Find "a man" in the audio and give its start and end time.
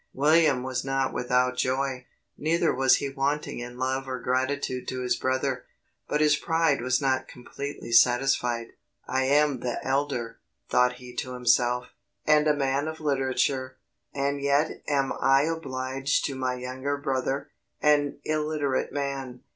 12.47-12.87